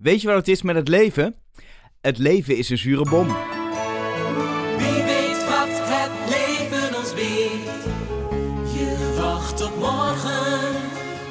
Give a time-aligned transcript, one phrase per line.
[0.00, 1.34] Weet je wat het is met het leven?
[2.00, 3.26] Het leven is een zure bom.
[4.78, 7.84] Wie weet wat het leven ons biedt.
[8.74, 10.72] Je wacht op morgen.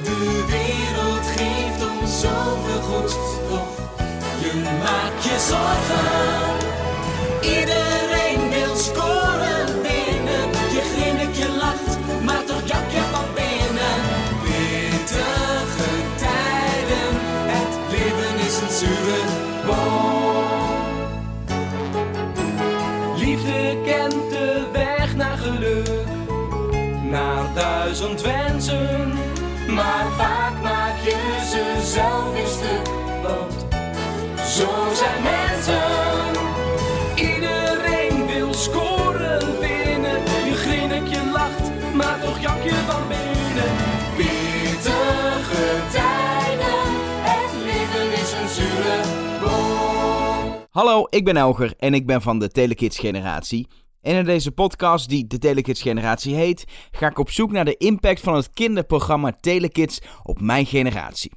[0.03, 3.13] De wereld geeft ons zoveel goeds.
[3.49, 3.77] Doch
[4.41, 6.68] je maakt je zorgen.
[50.69, 53.67] Hallo, ik ben Elger en ik ben van de Telekids generatie.
[54.01, 57.77] En in deze podcast, die de Telekids generatie heet, ga ik op zoek naar de
[57.77, 61.31] impact van het kinderprogramma Telekids op mijn generatie.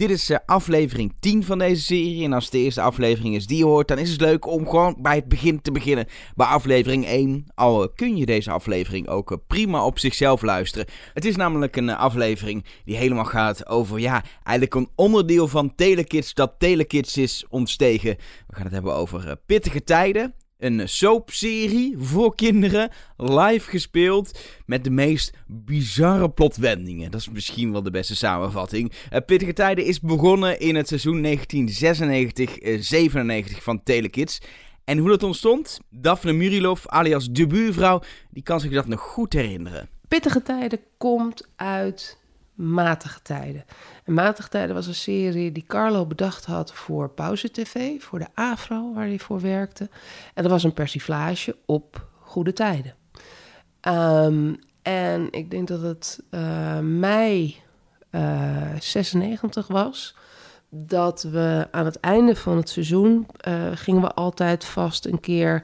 [0.00, 2.24] Dit is eh, aflevering 10 van deze serie.
[2.24, 4.68] En als het de eerste aflevering is die je hoort, dan is het leuk om
[4.68, 6.06] gewoon bij het begin te beginnen.
[6.34, 7.46] Bij aflevering 1.
[7.54, 10.86] Al eh, kun je deze aflevering ook eh, prima op zichzelf luisteren.
[11.14, 16.34] Het is namelijk een aflevering die helemaal gaat over, ja, eigenlijk een onderdeel van Telekids
[16.34, 18.16] dat Telekids is ontstegen.
[18.46, 20.34] We gaan het hebben over pittige tijden.
[20.60, 27.10] Een soapserie voor kinderen, live gespeeld, met de meest bizarre plotwendingen.
[27.10, 28.92] Dat is misschien wel de beste samenvatting.
[29.10, 34.40] Eh, Pittige Tijden is begonnen in het seizoen 1996-97 van Telekids.
[34.84, 35.80] En hoe dat ontstond?
[35.90, 39.88] Daphne Murilov, alias de buurvrouw, die kan zich dat nog goed herinneren.
[40.08, 42.19] Pittige Tijden komt uit
[42.60, 43.64] Matige Tijden.
[44.04, 48.28] En Matige Tijden was een serie die Carlo bedacht had voor Pauze TV, voor de
[48.34, 49.88] AVRO waar hij voor werkte.
[50.34, 52.94] En dat was een persiflage op Goede Tijden.
[53.80, 57.56] Ehm, en ik denk dat het eh, mei
[58.10, 60.16] eh 96 was.
[60.68, 65.62] Dat we aan het einde van het seizoen eh, gingen we altijd vast een keer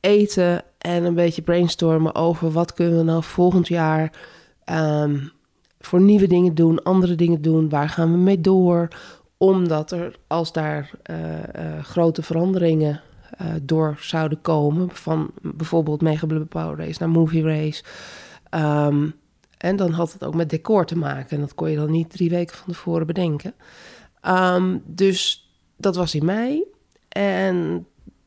[0.00, 4.12] eten en een beetje brainstormen over wat kunnen we nou volgend jaar
[4.64, 5.18] ehm,
[5.86, 8.88] voor nieuwe dingen doen, andere dingen doen, waar gaan we mee door,
[9.36, 13.00] omdat er als daar eh, eh, grote veranderingen
[13.30, 17.82] eh, door zouden komen, van bijvoorbeeld Mega Blubber Power Race naar Movie Race.
[18.50, 19.08] Ehm,
[19.58, 21.36] en dan had het ook met decor te maken.
[21.36, 23.54] En dat kon je dan niet drie weken van tevoren bedenken.
[24.20, 26.64] Ehm, dus dat was in mei.
[27.08, 27.86] En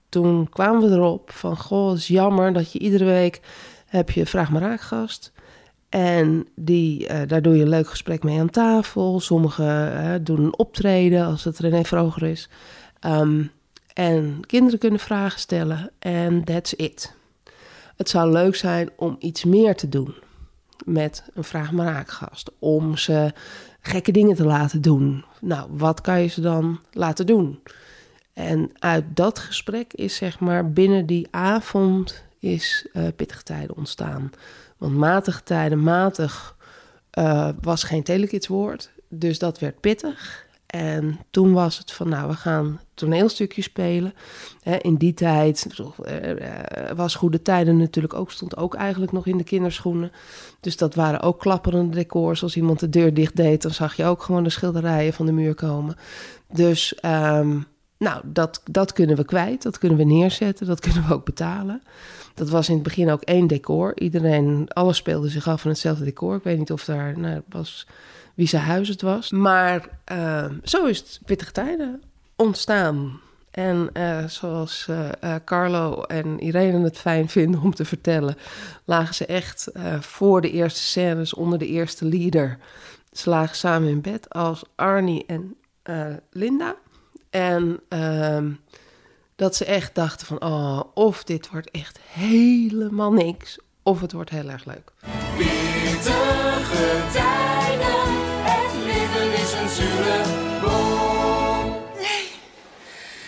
[0.10, 1.58] toen kwamen we erop van...
[1.58, 3.42] Goh, is jammer dat je iedere week
[3.86, 5.32] heb je Vraag maar Raak gast.
[5.90, 9.20] En die, eh, daar doe je een leuk gesprek mee aan tafel.
[9.20, 12.50] Sommigen eh, doen een optreden als het René Vroger is.
[13.00, 13.44] Ehm,
[13.94, 17.16] en kinderen kunnen vragen stellen en that's it.
[17.96, 20.16] Het zou leuk zijn om iets meer te doen
[20.86, 22.44] met een Vraag maar.
[22.60, 23.34] Om ze
[23.82, 25.26] gekke dingen te laten doen.
[25.42, 27.60] Nou, wat kan je ze dan laten doen?
[28.34, 34.32] En uit dat gesprek is zeg maar binnen die avond is eh, pittige tijden ontstaan.
[34.78, 36.56] Want matige tijden, matig
[37.10, 38.92] eh, was geen telekidswoord.
[39.10, 40.46] Dus dat werd pittig.
[40.68, 44.14] En toen was het van, nou, we gaan toneelstukjes spelen.
[44.82, 45.68] In die tijd
[46.04, 50.12] eh, eh, was Goede Tijden natuurlijk ook, stond ook eigenlijk nog in de kinderschoenen.
[50.60, 52.44] Dus dat waren ook klapperende decors.
[52.44, 55.32] Als iemand de deur dicht deed, dan zag je ook gewoon de schilderijen van de
[55.32, 55.96] muur komen.
[56.54, 57.60] Dus, ehm,
[57.98, 59.64] nou, dat, dat kunnen we kwijt.
[59.64, 60.68] Dat kunnen we neerzetten.
[60.68, 61.82] Dat kunnen we ook betalen.
[62.34, 64.00] Dat was in het begin ook één decor.
[64.00, 66.36] Iedereen, alles speelde zich af in hetzelfde decor.
[66.36, 67.88] Ik weet niet of daar nou, was
[68.36, 69.32] wie zijn huis het was.
[69.32, 72.04] Maar uh, zo is het Pittige Tijden
[72.36, 73.20] ontstaan.
[73.52, 78.36] En uh, zoals uh, Carlo en Irene het fijn vinden om te vertellen,
[78.86, 79.70] lagen ze echt
[80.00, 82.58] voor de eerste scènes onder de eerste leader.
[83.12, 85.56] Ze lagen samen in bed als Arnie en
[86.32, 86.76] Linda.
[87.38, 88.52] En ehm,
[89.36, 94.30] dat ze echt dachten van, oh, of dit wordt echt helemaal niks, of het wordt
[94.30, 94.92] heel erg leuk.
[95.38, 100.22] Pittige tijden, het leven is een zure
[100.62, 101.84] boom.
[101.96, 102.30] Nee,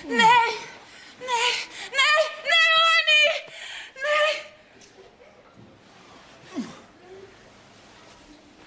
[0.08, 0.56] nee,
[1.20, 1.52] nee,
[2.00, 3.44] nee, nee, Arnie!
[3.96, 4.42] Nee!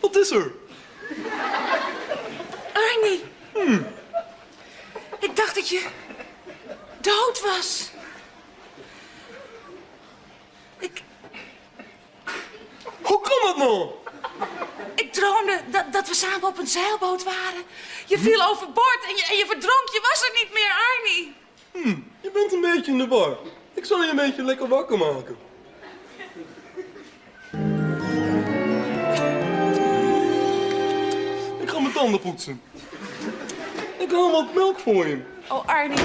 [0.00, 0.52] Wat is er?
[2.72, 3.30] Arnie!
[5.22, 5.86] Ik dacht dat je
[7.00, 7.90] dood was.
[10.78, 11.02] Ik,
[13.02, 13.88] Hoe kan dat nou?
[14.94, 17.62] ik ik droomde dat, dat we samen op een zeilboot waren.
[18.06, 19.88] Je viel overboord en je, en je verdronk.
[19.92, 21.34] Je was er niet meer, Arnie.
[21.72, 23.36] Hm, je bent een beetje in de war.
[23.74, 25.36] Ik zal je een beetje lekker wakker maken.
[31.60, 32.62] Ik ga mijn tanden poetsen.
[33.98, 35.20] Ik haal wat melk voor je.
[35.48, 35.98] Oh, Arnie.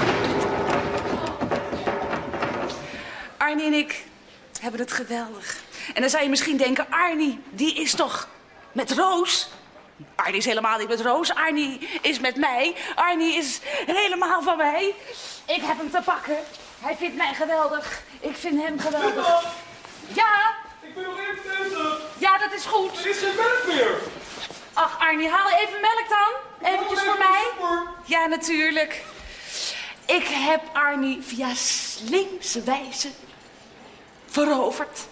[3.36, 4.04] Arnie en ik
[4.60, 5.56] hebben het geweldig.
[5.94, 8.28] En dan zou je misschien denken, Arnie, die is toch
[8.72, 9.48] met Roos?
[10.28, 11.34] Arnie is helemaal niet met Roos.
[11.34, 12.74] Arnie is met mij.
[12.94, 14.94] Arnie is helemaal van mij.
[15.46, 16.36] Ik heb hem te pakken.
[16.80, 18.02] Hij vindt mij geweldig.
[18.20, 19.44] Ik vind hem geweldig.
[20.12, 22.00] Ja, Ik ben nog even bezig.
[22.18, 22.98] ja, dat is goed.
[23.04, 23.90] Er is geen melk meer.
[24.72, 26.70] Ach, Arnie, haal even melk dan.
[26.72, 27.42] Eventjes voor mij.
[28.04, 29.04] Ja, natuurlijk.
[30.06, 33.08] Ik heb Arnie via slimse wijze
[34.26, 35.06] veroverd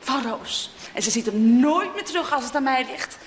[0.00, 0.70] van Roos.
[0.92, 3.18] En ze ziet hem nooit meer terug als het aan mij ligt.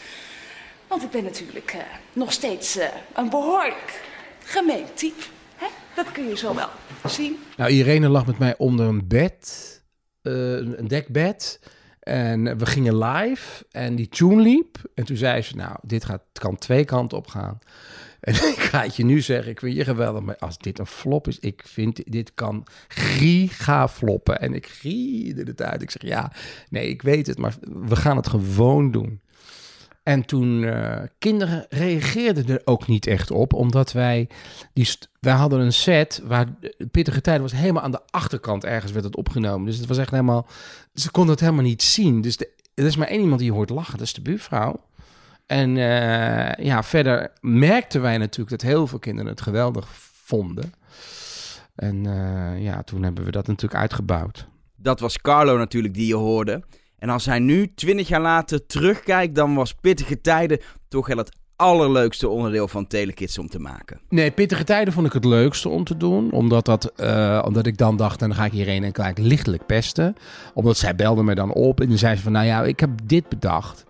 [0.87, 1.81] Want ik ben natuurlijk eh,
[2.13, 4.01] nog steeds eh, een behoorlijk
[4.43, 5.23] gemeen type.
[5.55, 5.67] Hè?
[5.95, 6.69] Dat kun je zo wel
[7.05, 7.37] zien.
[7.57, 9.81] Nou, Irene lag met mij onder een bed,
[10.21, 11.59] eh, een dekbed.
[11.99, 14.77] En we gingen live en die tune liep.
[14.95, 17.59] En toen zei ze, nou, dit gaat, kan twee kanten op gaan.
[18.19, 20.23] En ik ga het je nu zeggen, ik vind je geweldig.
[20.23, 24.39] Maar als dit een flop is, ik vind dit kan giga floppen.
[24.39, 25.81] En ik gierde het uit.
[25.81, 26.31] Ik zeg, ja,
[26.69, 29.21] nee, ik weet het, maar we gaan het gewoon doen.
[30.07, 34.29] En toen, eh, kinderen reageerden er ook niet echt op, omdat wij,
[34.73, 34.89] die
[35.19, 36.45] wij hadden een set waar
[36.91, 39.65] Pittige Tijden was helemaal aan de achterkant ergens werd het opgenomen.
[39.65, 40.47] Dus het was echt helemaal,
[40.93, 42.21] ze konden het helemaal niet zien.
[42.21, 42.37] Dus
[42.73, 44.79] er is maar één iemand die hoort lachen, dat is de buurvrouw.
[45.45, 49.87] En eh, ja, verder merkten wij natuurlijk dat heel veel kinderen het geweldig
[50.23, 50.73] vonden.
[51.75, 54.47] En eh, ja, toen hebben we dat natuurlijk uitgebouwd.
[54.75, 56.63] Dat was Carlo natuurlijk die je hoorde.
[56.97, 61.35] En als hij nu, 20 jaar later, terugkijkt, dan was Pittige Tijden toch wel het
[61.57, 63.99] allerleukste onderdeel van Telekids om te maken.
[64.09, 66.31] Nee, pittige tijden vond ik het leukste om te doen.
[66.31, 69.65] Omdat, dat, eh, omdat ik dan dacht, en dan ga ik hierheen en gelijk lichtelijk
[69.65, 70.15] pesten.
[70.53, 72.89] Omdat zij belde me dan op en dan zei ze van, nou ja, ik heb
[73.03, 73.85] dit bedacht.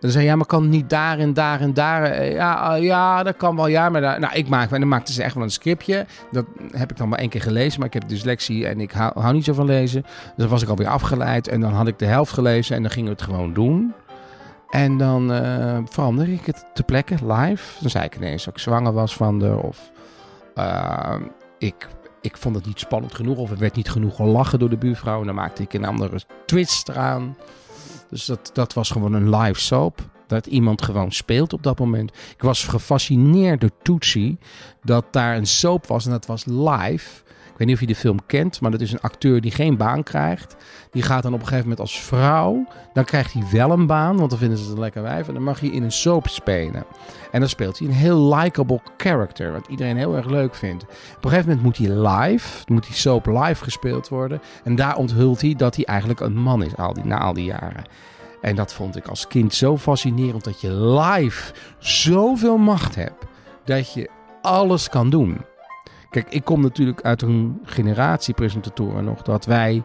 [0.00, 2.02] Dan zei ja, maar kan niet daar en daar en daar?
[2.02, 3.88] Eh, Ja, eh, ja, dat kan wel, ja.
[3.88, 6.06] Maar nou, ik maak, en dan maakte ze echt wel een scriptje.
[6.30, 9.32] Dat heb ik dan maar één keer gelezen, maar ik heb dyslexie en ik hou,
[9.32, 10.02] niet zo van lezen.
[10.02, 12.90] Dus dan was ik alweer afgeleid en dan had ik de helft gelezen en dan
[12.90, 13.94] gingen we het gewoon doen.
[14.70, 17.80] En dan eh veranderde ik het ter plekke, live.
[17.80, 19.90] Dan zei ik ineens dat ik zwanger was van de, of
[20.54, 21.14] eh,
[21.58, 21.88] ik,
[22.20, 25.20] ik vond het niet spannend genoeg, of er werd niet genoeg gelachen door de buurvrouw.
[25.20, 27.36] En dan maakte ik een andere twist eraan.
[28.10, 30.08] Dus dat, dat was gewoon een live soap.
[30.26, 32.10] Dat iemand gewoon speelt op dat moment.
[32.10, 34.38] Ik was gefascineerd door Tootsie.
[34.84, 37.22] Dat daar een soap was en dat was live.
[37.58, 39.76] Ik weet niet of je de film kent, maar dat is een acteur die geen
[39.76, 40.56] baan krijgt.
[40.90, 42.66] Die gaat dan op een gegeven moment als vrouw.
[42.92, 45.28] Dan krijgt hij wel een baan, want dan vinden ze het een lekker wijf.
[45.28, 46.84] En dan mag hij in een soap spelen.
[47.30, 50.82] En dan speelt hij een heel likable character, wat iedereen heel erg leuk vindt.
[50.82, 54.40] Op een gegeven moment moet hij live, moet die soap live gespeeld worden.
[54.64, 57.44] En daar onthult hij dat hij eigenlijk een man is al die, na al die
[57.44, 57.84] jaren.
[58.40, 63.24] En dat vond ik als kind zo fascinerend dat je live zoveel macht hebt
[63.64, 64.10] dat je
[64.42, 65.47] alles kan doen.
[66.10, 69.82] Kijk, ik kom natuurlijk uit een generatie presentatoren nog dat wij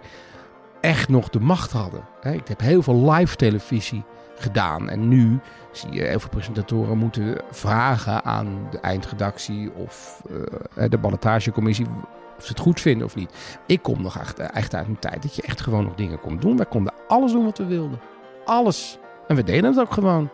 [0.81, 2.03] echt nog de macht hadden.
[2.21, 4.03] Ik heb heel veel live televisie
[4.35, 5.39] gedaan en nu
[5.71, 10.21] zie je heel veel presentatoren moeten vragen aan de eindredactie of
[10.75, 11.85] eh, de ballotagecommissie
[12.37, 13.59] of ze het goed vinden of niet.
[13.65, 16.39] Ik kom nog echt, echt uit een tijd dat je echt gewoon nog dingen kon
[16.39, 16.57] doen.
[16.57, 17.99] Wij konden alles doen wat we wilden.
[18.45, 18.97] Alles.
[19.27, 20.29] En we deden het ook gewoon.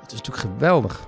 [0.00, 1.06] Dat is natuurlijk geweldig.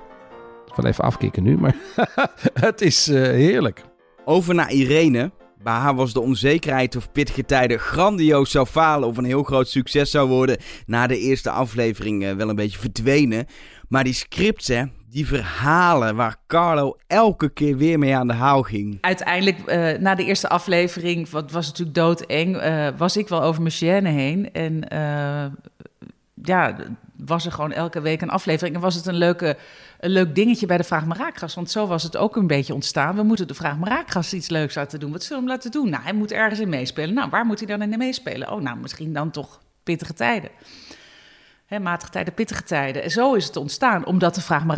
[0.66, 1.76] Ik wil even afkicken nu, maar
[2.66, 3.84] het is eh, heerlijk.
[4.30, 5.30] Over naar Irene.
[5.62, 9.68] Bij haar was de onzekerheid of pittige tijden grandioos zou falen of een heel groot
[9.68, 10.56] succes zou worden
[10.86, 13.46] na de eerste aflevering eh, wel een beetje verdwenen.
[13.88, 18.62] Maar die scripts, hè, die verhalen waar Carlo elke keer weer mee aan de haal
[18.62, 18.98] ging.
[19.00, 23.62] Uiteindelijk, eh, na de eerste aflevering, wat was natuurlijk doodeng, eh was ik wel over
[23.62, 24.52] mijn heen.
[24.52, 24.84] En
[26.42, 26.76] ja,
[27.28, 28.74] was er gewoon elke week een aflevering.
[28.74, 29.56] En was het een, leuke,
[30.00, 31.54] een leuk dingetje bij de Vraag maar.
[31.54, 33.16] Want zo was het ook een beetje ontstaan.
[33.16, 33.90] We moeten de Vraag maar
[34.32, 35.12] iets leuks laten doen.
[35.12, 35.90] Wat zullen we hem laten doen?
[35.90, 37.14] Nou, hij moet ergens in meespelen.
[37.14, 38.52] Nou, waar moet hij dan in meespelen?
[38.52, 40.50] Oh, nou, misschien dan toch pittige tijden.
[41.66, 43.02] Hè, matige tijden, pittige tijden.
[43.02, 44.76] En zo is het ontstaan, omdat de Vraag maar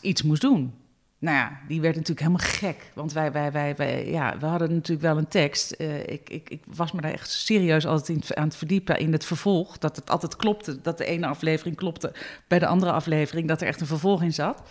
[0.00, 0.74] iets moest doen.
[1.20, 2.90] Nou ja, die werd natuurlijk helemaal gek.
[2.94, 5.70] Want wij, wij, wij, ja, we hadden natuurlijk wel een tekst.
[5.70, 9.12] Eh, ik, ik, ik was me daar echt serieus altijd in, aan het verdiepen in
[9.12, 9.78] het vervolg.
[9.78, 12.12] Dat het altijd klopte, dat de ene aflevering klopte
[12.48, 13.48] bij de andere aflevering.
[13.48, 14.62] Dat er echt een vervolg in zat.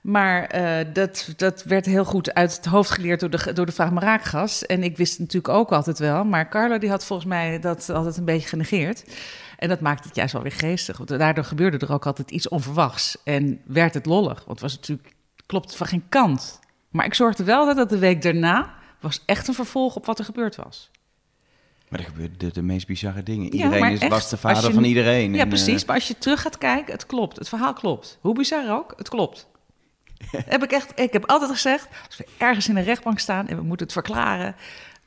[0.00, 3.72] Maar eh, dat, dat werd heel goed uit het hoofd geleerd door de, door de
[3.72, 4.62] Vraag maar Raakgast.
[4.62, 6.24] En ik wist het natuurlijk ook altijd wel.
[6.24, 9.04] Maar Carlo die had volgens mij dat altijd een beetje genegeerd.
[9.64, 10.96] En dat maakt het juist wel weer geestig.
[10.96, 13.16] Want daardoor gebeurde er ook altijd iets onverwachts.
[13.24, 14.34] En werd het lollig.
[14.34, 15.14] Want het was natuurlijk,
[15.46, 16.60] klopt van geen kant.
[16.90, 20.18] Maar ik zorgde wel dat het de week daarna was echt een vervolg op wat
[20.18, 20.90] er gebeurd was.
[21.88, 23.52] Maar er gebeurden de, de meest bizarre dingen.
[23.54, 25.34] Iedereen is, echt, was de vader je- van iedereen.
[25.34, 25.80] Ja, En, precies.
[25.80, 27.36] eh, Maar als je terug gaat kijken, het klopt.
[27.38, 28.18] Het verhaal klopt.
[28.20, 29.46] Hoe bizar ook, het klopt.
[30.30, 33.56] heb ik, echt, ik heb altijd gezegd, als we ergens in een rechtbank staan en
[33.56, 34.54] we moeten het verklaren,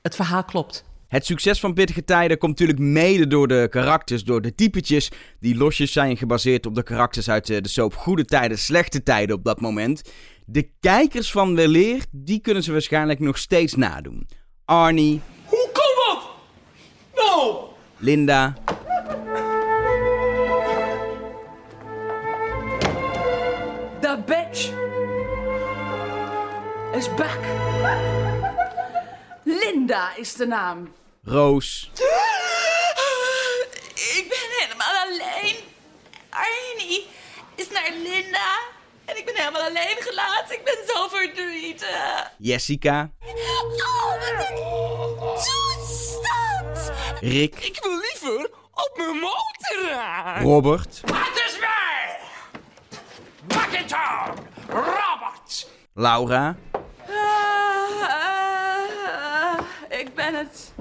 [0.01, 0.83] het verhaal klopt.
[1.07, 5.55] Het succes van Pittige Tijden komt natuurlijk mede door de karakters, door de typetjes die
[5.55, 9.43] losjes zijn gebaseerd op de karakters uit eh, de soap Goede Tijden, Slechte Tijden op
[9.43, 10.01] dat moment.
[10.45, 14.27] De kijkers van Weleer, die kunnen ze waarschijnlijk nog steeds nadoen.
[14.65, 16.29] Arnie, Hoe kan dat?
[17.15, 17.55] Nou,
[17.97, 18.55] Linda,
[24.01, 24.71] The bitch
[26.93, 27.39] is back.
[29.47, 30.93] Linda is de naam.
[31.23, 31.91] Roos,
[33.95, 35.55] Ik ben helemaal alleen.
[36.29, 37.07] Arnie
[37.55, 38.59] is naar Linda.
[39.05, 40.55] En ik ben helemaal alleen gelaten.
[40.55, 42.31] Ik ben zo verdrietig.
[42.37, 44.55] Jessica, Oh, wat een
[45.43, 46.91] toestand.
[47.21, 50.41] Rick, ik wil liever op mijn motorrad.
[50.41, 52.19] Robert, Het is mij!
[53.47, 54.33] Buckingham!
[54.69, 55.67] Robert!
[55.93, 56.55] Laura,
[60.33, 60.71] het.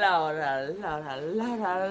[0.00, 1.88] Laura, Laura, Laura,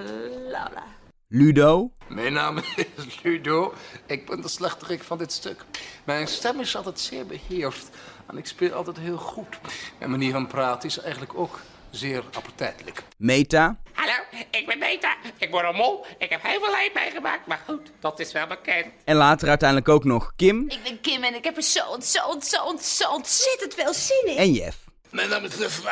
[0.49, 0.83] Laura.
[1.27, 2.57] Ludo, Mijn naam
[2.95, 3.73] is Ludo.
[4.05, 5.65] Ik ben de slechterik van dit stuk.
[6.03, 7.89] Mijn stem is altijd zeer beheerst
[8.27, 9.59] en ik speel altijd heel goed.
[9.99, 13.03] Mijn manier van praten is eigenlijk ook zeer appetijtelijk.
[13.17, 14.13] Meta, Hallo,
[14.51, 15.15] ik ben Meta.
[15.37, 16.05] Ik word een mol.
[16.17, 18.85] Ik heb heel veel leed meegemaakt, maar goed, dat is wel bekend.
[19.03, 22.19] en later uiteindelijk ook nog Kim Ik ben Kim en ik heb er zo, zo,
[22.41, 24.37] zo, zo ontzettend veel zin in.
[24.37, 24.77] en Jeff.
[25.13, 25.83] Mijn naam is F.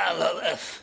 [0.55, 0.81] F.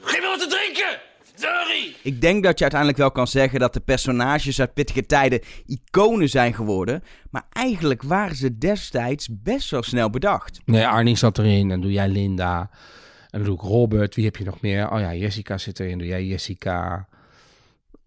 [0.00, 1.00] Geef me wat te drinken!
[1.34, 1.94] Sorry!
[2.02, 6.28] Ik denk dat je uiteindelijk wel kan zeggen dat de personages uit Pittige Tijden iconen
[6.28, 7.04] zijn geworden.
[7.30, 10.60] Maar eigenlijk waren ze destijds best wel snel bedacht.
[10.64, 11.70] Nee, Arnie zat erin.
[11.70, 12.60] En doe jij Linda.
[13.30, 14.14] En dan doe ik Robert.
[14.14, 14.90] Wie heb je nog meer?
[14.90, 15.98] Oh ja, Jessica zit erin.
[15.98, 17.08] Doe jij Jessica.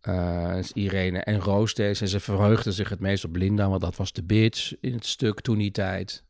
[0.01, 2.03] Eh, Irene en Roos deze.
[2.03, 3.69] En ze verheugden zich het meest op Linda.
[3.69, 6.23] Want dat was de bitch in het stuk toen die tijd.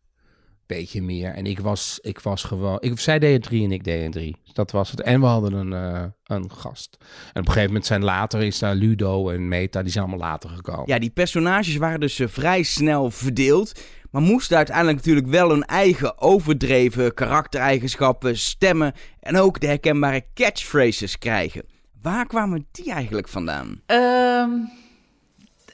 [0.77, 1.33] Beetje meer.
[1.33, 2.77] En ik was, ik was gewoon...
[2.79, 4.35] Ik, zij deden drie en ik deed een drie.
[4.53, 5.01] Dat was het.
[5.01, 6.97] En we hadden een, eh, een gast.
[6.99, 8.41] En op een gegeven moment zijn later...
[8.41, 9.81] Is daar Ludo en Meta.
[9.81, 10.83] Die zijn allemaal later gekomen.
[10.85, 13.79] Ja, die personages waren dus eh, vrij snel verdeeld.
[14.11, 21.17] Maar moesten uiteindelijk natuurlijk wel hun eigen overdreven karaktereigenschappen, stemmen en ook de herkenbare catchphrases
[21.17, 21.63] krijgen.
[22.01, 23.81] Waar kwamen die eigenlijk vandaan?
[23.85, 24.49] Ehm,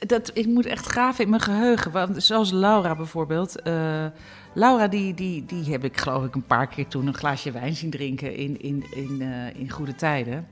[0.06, 1.90] dat, ik moet echt graven in mijn geheugen.
[1.90, 3.62] Want zoals Laura bijvoorbeeld.
[3.62, 4.04] eh,
[4.54, 7.74] Laura, die, die, die heb ik geloof ik een paar keer toen een glaasje wijn
[7.76, 10.48] zien drinken in, in, in, eh, in goede tijden.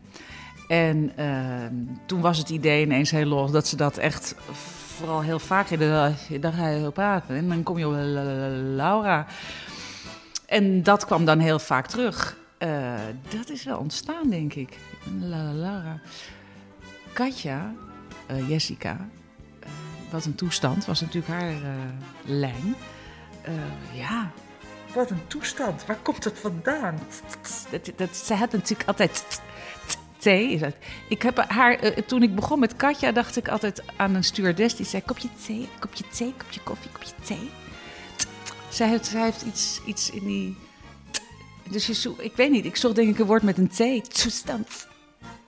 [0.68, 1.74] En ehm,
[2.06, 4.34] toen was het idee ineens heel los dat ze dat echt
[4.96, 6.16] vooral heel vaak deden.
[6.40, 9.26] Dan ga je praten en dan kom je op la- la- la- Laura.
[10.46, 12.36] En dat kwam dan heel vaak terug.
[12.58, 12.94] Eh,
[13.38, 14.78] dat is wel ontstaan, denk ik.
[15.20, 16.00] La, la, Laura.
[17.12, 17.72] Katja,
[18.48, 19.08] Jessica,
[20.16, 21.70] wat een toestand, was natuurlijk haar eh,
[22.24, 22.76] lijn.
[23.42, 23.52] Eh,
[23.98, 24.30] ja,
[24.94, 25.86] wat een toestand.
[25.86, 26.98] Waar komt het vandaan?
[27.70, 29.40] Dat, dat, ze had natuurlijk altijd
[30.18, 30.60] thee.
[31.08, 34.76] Ik heb haar, eh, toen ik begon met Katja, dacht ik altijd aan een stewardess
[34.76, 37.50] die zei: kopje thee, kopje thee, kopje koffie, kopje thee.
[38.68, 40.56] Zij heeft, zij heeft iets, iets in die.
[41.70, 44.20] Dus je zoekt, ik weet niet, ik zocht denk ik een woord met een T.
[44.22, 44.88] Toestand.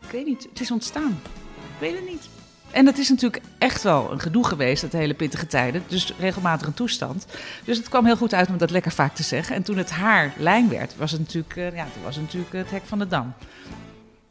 [0.03, 1.21] Ik weet niet, het is ontstaan.
[1.55, 2.38] Ik weet het niet.
[2.71, 5.83] En dat is natuurlijk echt wel een gedoe geweest, dat hele pittige tijden.
[5.87, 7.27] Dus regelmatig een toestand.
[7.65, 9.57] Dus het kwam heel goed uit om dat lekker vaak te zeggen.
[9.57, 12.53] En toen het haar lijn werd, was het natuurlijk, eh, ja, toen was het natuurlijk
[12.53, 13.35] het hek van de dam.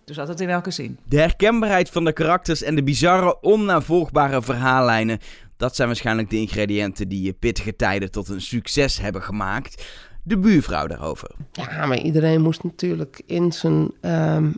[0.06, 0.98] Dus altijd in elke zin.
[1.04, 5.20] De herkenbaarheid van de karakters en de bizarre, onnavolgbare verhaallijnen.
[5.58, 9.86] Dat zijn waarschijnlijk de ingrediënten die je pittige tijden tot een succes hebben gemaakt.
[10.28, 11.30] De buurvrouw daarover.
[11.52, 13.92] Ja, maar iedereen moest natuurlijk in zijn.
[14.02, 14.52] ehm,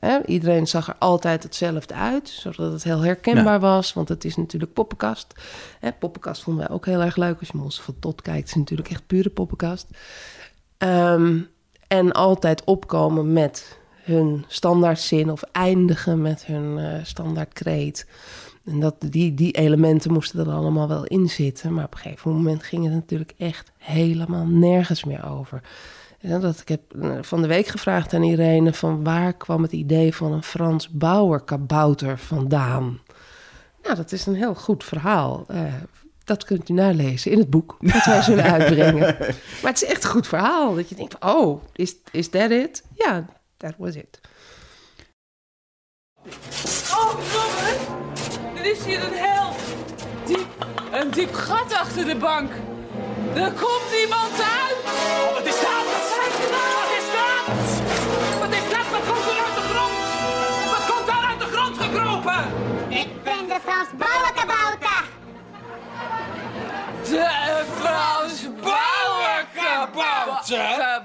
[0.00, 3.92] eh, iedereen zag er altijd hetzelfde uit, zodat het heel herkenbaar was.
[3.92, 5.34] Want het is natuurlijk poppenkast.
[5.80, 7.38] Hè, poppenkast vonden wij ook heel erg leuk.
[7.38, 9.86] Als je Monster van Tot kijkt, is natuurlijk echt pure poppenkast.
[10.78, 11.38] Ehm,
[11.88, 18.06] en altijd opkomen met hun standaardzin of eindigen met hun eh standaardkreet.
[18.64, 21.74] En dat, die, die elementen moesten er allemaal wel in zitten.
[21.74, 25.62] Maar op een gegeven moment ging het natuurlijk echt helemaal nergens meer over.
[26.20, 28.72] En dat, ik heb eh, van de week gevraagd aan Irene...
[28.72, 33.00] van waar kwam het idee van een Frans Bauer-kabouter vandaan?
[33.82, 35.44] Nou, dat is een heel goed verhaal.
[35.48, 35.74] Eh,
[36.24, 39.16] dat kunt u nalezen in het boek dat wij zullen uitbrengen.
[39.62, 40.74] Maar het is echt een goed verhaal.
[40.74, 42.84] Dat je denkt, oh, is, is that it?
[42.94, 43.24] Ja,
[43.56, 44.20] that was it.
[46.90, 47.51] Oh.
[48.72, 49.54] Er is hier een heel
[50.24, 50.46] diep,
[50.90, 52.52] een diep gat achter de bank.
[53.34, 54.76] Er komt iemand uit.
[54.84, 55.84] Oh, wat is dat?
[56.20, 56.66] Wat is dat?
[58.40, 58.86] Wat is dat?
[58.90, 59.92] Wat komt er uit de grond?
[60.70, 62.44] Wat komt daar uit de grond gekropen?
[62.88, 65.04] Ik ben de Frans Bouwenkabouter.
[67.04, 71.02] De Frans Bauerkabouter.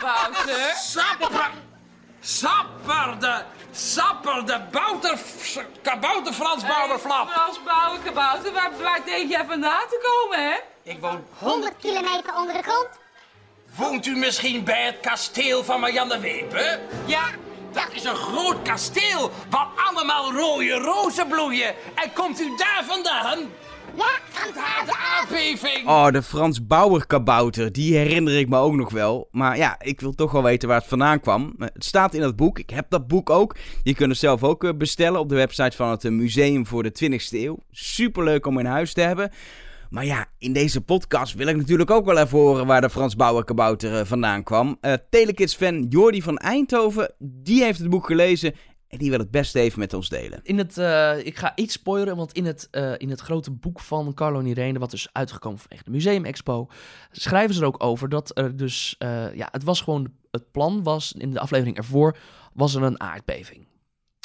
[0.00, 0.72] Kabouter.
[0.76, 1.50] Sapper...
[2.38, 3.44] Sapperde...
[3.72, 5.18] Sapperde bouter...
[5.82, 7.30] Kabouter Frans Bouwerflap.
[7.30, 10.56] Frans Bauerkabouter, waar, waar denk jij vandaan te komen, hè?
[10.82, 11.24] Ik woon...
[11.38, 12.88] 100 kilometer onder de grond.
[13.76, 16.80] Woont u misschien bij het kasteel van Marianne Wepe?
[17.06, 17.24] Ja,
[17.72, 21.74] dat is een groot kasteel waar allemaal rode rozen bloeien.
[21.94, 23.38] En komt u daar vandaan?
[23.96, 25.88] Ja, vandaar De aardbeving!
[25.88, 29.28] Oh, de Frans Bauer kabouter, die herinner ik me ook nog wel.
[29.30, 31.54] Maar ja, ik wil toch wel weten waar het vandaan kwam.
[31.58, 33.56] Eh, Het staat in het boek, ik heb dat boek ook.
[33.82, 36.82] Je kunt het zelf ook eh, bestellen op de website van het eh, Museum voor
[36.82, 37.58] de 20e Eeuw.
[37.70, 39.30] Superleuk om in huis te hebben.
[39.90, 43.16] Maar ja, in deze podcast wil ik natuurlijk ook wel even horen waar de Frans
[43.16, 44.76] Bauer kabouter vandaan kwam.
[44.80, 48.54] Eh Telekids-fan Jordi van Eindhoven, die heeft het boek gelezen
[48.92, 50.40] en die wil het best even met ons delen.
[50.42, 53.80] In het, eh, ik ga iets spoileren, want in het, eh, in het grote boek
[53.80, 56.68] van Carlo en Irene, wat dus uitgekomen vanwege de Museum Expo,
[57.10, 60.82] schrijven ze er ook over dat er dus, eh, ja, het was gewoon, het plan
[60.82, 62.16] was, in de aflevering ervoor,
[62.52, 63.66] was er een aardbeving.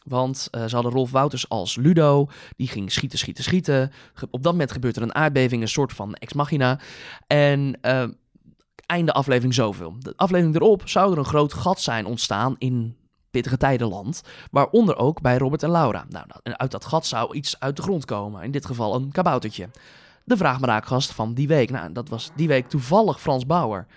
[0.03, 3.91] Want ze hadden Rolf Wouters als Ludo, die ging schieten, schieten, schieten.
[4.29, 6.79] Op dat moment gebeurt er een aardbeving, een soort van ex machina.
[7.27, 8.07] En eh,
[8.85, 9.95] einde aflevering zoveel.
[9.99, 12.95] De aflevering erop zou er een groot gat zijn ontstaan in
[13.31, 14.21] pittige tijdenland.
[14.51, 16.05] Waaronder ook bij Robert en Laura.
[16.09, 18.43] Nou, uit dat gat zou iets uit de grond komen.
[18.43, 19.69] In dit geval een kaboutertje.
[20.23, 21.69] De vraag maar raakgast van die week.
[21.69, 23.87] Nou, dat was die week toevallig Frans Bauer.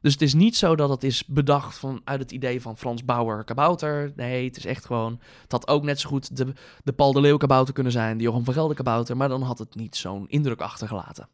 [0.00, 3.44] Dus het is niet zo dat het is bedacht vanuit het idee van Frans Bauer
[3.44, 4.12] kabouter.
[4.16, 5.20] Nee, het is echt gewoon...
[5.42, 6.52] Het had ook net zo goed de,
[6.84, 8.16] de Paul de Leeuw kabouter kunnen zijn.
[8.16, 9.16] De Jochem van Gelder kabouter.
[9.16, 11.28] Maar dan had het niet zo'n indruk achtergelaten.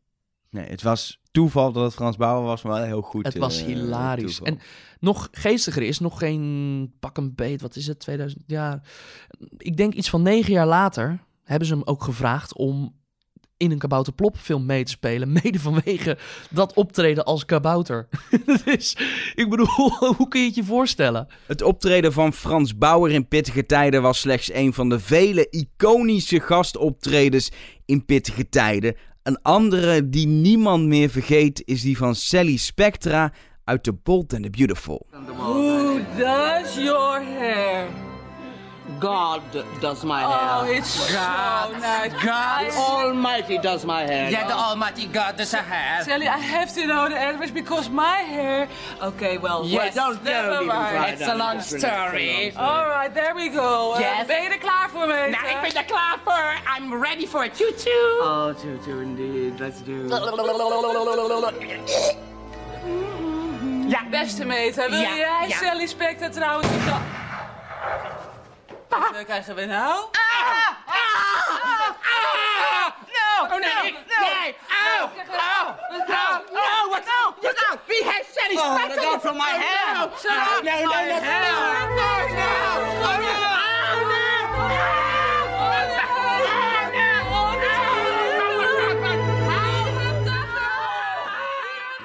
[0.54, 3.26] Nee, het was toeval dat het Frans Bauer was, maar wel heel goed.
[3.26, 4.36] Het was eh, hilarisch.
[4.36, 4.46] toeval.
[4.46, 4.60] En
[5.00, 8.82] nog geestiger is, nog geen pak een beet, wat is het, 2000, ja.
[9.56, 12.94] Ik denk iets van negen jaar later hebben ze hem ook gevraagd om
[13.56, 15.32] in een Kabouter Plop film mee te spelen.
[15.42, 16.18] Mede vanwege
[16.50, 18.08] dat optreden als kabouter.
[18.64, 18.96] dus,
[19.34, 21.26] ik bedoel, hoe kun je het je voorstellen?
[21.46, 26.40] Het optreden van Frans Bauer in Pittige Tijden was slechts een van de vele iconische
[26.40, 27.50] gastoptredens
[27.84, 28.96] in Pittige Tijden.
[29.24, 33.32] Een andere die niemand meer vergeet is die van Sally Spectra
[33.64, 35.06] uit The Bold and the Beautiful.
[35.36, 38.03] Who does your hair?
[39.04, 39.42] God
[39.80, 40.76] does my Oh, hair.
[40.76, 41.72] it's so God.
[41.80, 42.12] nice.
[42.24, 42.60] God.
[42.70, 44.30] The Almighty does my hair.
[44.30, 46.02] Yeah, the Almighty God does a hair.
[46.04, 48.66] Sally, I have to know the address because my hair.
[49.02, 51.12] Okay, well, Yes, don't- never don't mind.
[51.20, 52.52] It's a long story.
[52.56, 53.92] All right, there we go.
[53.94, 54.26] Uh, Yes.
[54.26, 55.30] ben je er klaar voor, mee?
[55.30, 56.46] Nou, ik ben er klaar voor.
[56.76, 58.22] I'm ready for a choo-choo.
[58.22, 59.58] Oh, two indeed.
[59.58, 59.92] Let's do.
[63.88, 65.56] Ja, Beste meter, wil Ja, jij ja.
[65.56, 66.66] Sally Spectre trouwens
[69.14, 69.24] op de...
[69.24, 70.04] Wat krijgen we nou?
[73.52, 74.56] Oh nee, ik, nee.
[74.70, 77.34] Oh, oh, oh, no, what now?
[77.40, 77.78] What now?
[77.86, 78.94] Wie heeft Sally Oh, Spectre?
[78.94, 79.94] the girl from my hair.
[79.94, 81.38] No, no, no, no, no, no,
[81.94, 82.48] no, no,
[83.02, 83.44] oh, no.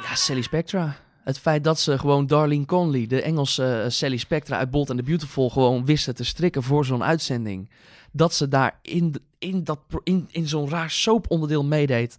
[0.04, 1.09] Ja, Sally Spectra.
[1.30, 5.00] Het feit dat ze gewoon Darlene Conley, de Engelse eh, Sally Spectra uit Bold and
[5.00, 7.70] the Beautiful, gewoon wisten te strikken voor zo'n uitzending.
[8.12, 12.16] Dat ze daar in, in, dat, in, in zo'n raar soaponderdeel meedeed.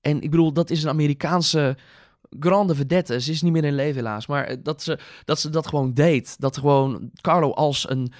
[0.00, 1.76] En ik bedoel, dat is een Amerikaanse
[2.40, 3.20] grande vedette.
[3.20, 4.26] Ze is niet meer in leven helaas.
[4.26, 6.40] Maar eh, dat ze, dat ze dat gewoon deed.
[6.40, 8.12] Dat gewoon Carlo als een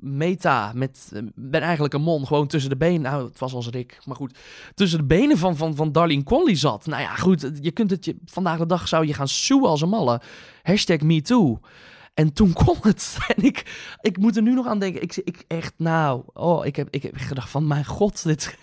[0.00, 3.00] meta met, met eigenlijk een mon gewoon tussen de benen.
[3.00, 4.38] Nou, het was als Rick, maar goed.
[4.74, 6.86] Tussen de benen van, van, van Darlene Conley zat.
[6.86, 7.50] Nou ja, goed.
[7.60, 10.20] Je kunt het je, vandaag de dag zou je gaan suwen als een malle.
[10.62, 11.60] Hashtag MeToo.
[12.14, 13.18] En toen kon het.
[13.36, 15.02] En ik, ik moet er nu nog aan denken.
[15.02, 18.58] Ik, ik echt, nou, oh, ik heb, ik heb gedacht van, mijn god, dit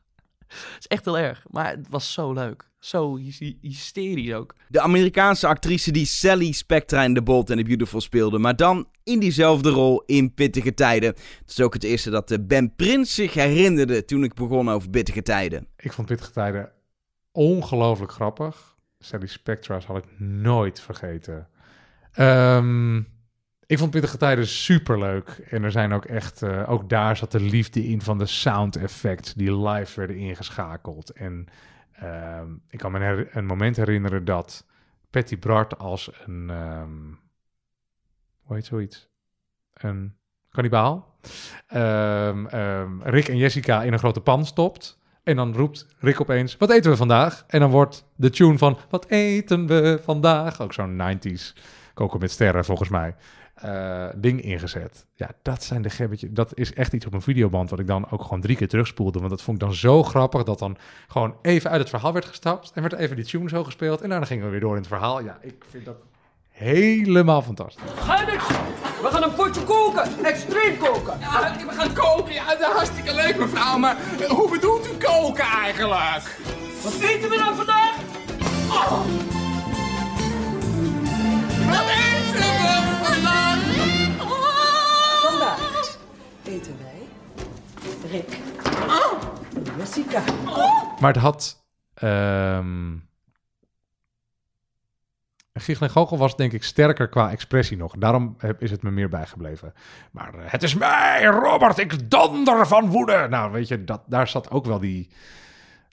[0.78, 1.44] is echt heel erg.
[1.50, 2.70] Maar het was zo leuk.
[2.82, 4.54] Zo hy- hysterisch ook.
[4.68, 8.86] De Amerikaanse actrice die Sally Spectra in The Bold and the Beautiful speelde, maar dan
[9.04, 11.08] in diezelfde rol in Pittige Tijden.
[11.08, 14.90] Het is ook het eerste dat eh, Ben Prins zich herinnerde toen ik begon over
[14.90, 15.66] Pittige Tijden.
[15.76, 16.70] Ik vond Pittige Tijden
[17.32, 18.76] ongelooflijk grappig.
[18.98, 21.48] Sally Spectra zal ik nooit vergeten.
[22.12, 22.96] Ehm,
[23.66, 25.28] ik vond Pittige Tijden superleuk.
[25.50, 26.42] En er zijn ook echt...
[26.42, 29.34] eh, ook daar zat de liefde in van de sound effects...
[29.34, 31.10] die live werden ingeschakeld.
[31.10, 31.46] En
[31.92, 34.66] ehm, ik kan me een, een moment herinneren dat...
[35.10, 36.50] Patty Bart als een...
[36.50, 36.90] ehm,
[38.42, 39.08] hoe heet zoiets?
[39.74, 40.14] Een
[40.50, 41.18] kannibaal.
[41.66, 45.00] Ehm, Rick en Jessica in een grote pan stopt.
[45.22, 47.44] En dan roept Rick opeens, wat eten we vandaag?
[47.46, 50.60] En dan wordt de tune van, wat eten we vandaag?
[50.60, 51.52] Ook zo'n 90s,
[51.94, 53.14] koken met sterren volgens mij,
[53.62, 55.06] eh, ding ingezet.
[55.14, 56.30] Ja, dat zijn de gebbetjes.
[56.32, 59.18] Dat is echt iets op een videoband wat ik dan ook gewoon drie keer terugspoelde.
[59.18, 60.76] Want dat vond ik dan zo grappig dat dan
[61.08, 62.72] gewoon even uit het verhaal werd gestapt.
[62.74, 64.00] En werd even die tune zo gespeeld.
[64.00, 65.22] En daarna gingen we weer door in het verhaal.
[65.22, 65.96] Ja, ik vind dat
[66.48, 67.82] helemaal fantastisch.
[69.02, 70.24] We gaan een potje koken.
[70.24, 71.18] Extreem koken.
[71.20, 72.32] Ja, we gaan koken.
[72.32, 73.78] Ja, dat is hartstikke leuk, mevrouw.
[73.78, 73.96] Maar
[74.28, 76.38] hoe bedoelt u koken eigenlijk?
[76.82, 77.96] Wat eten we dan vandaag?
[78.70, 79.40] Oh.
[86.44, 87.00] Eten wij
[88.10, 88.38] Rick
[89.54, 90.22] en Jessica.
[91.00, 91.64] Maar het had...
[91.94, 92.94] ehm
[95.54, 97.94] Giegel en Gogel was denk ik sterker qua expressie nog.
[97.98, 99.72] Daarom heb- is het me meer bijgebleven.
[100.12, 103.26] Maar eh, het is mij, Robert, ik donder van woede.
[103.30, 105.10] Nou, weet je, dat, daar zat ook wel die...